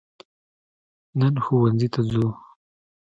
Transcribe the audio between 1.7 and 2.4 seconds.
ته ځو